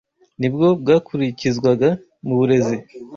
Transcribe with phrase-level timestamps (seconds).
[0.39, 1.89] ni bwo bwakurikizwaga
[2.25, 2.75] mu burezi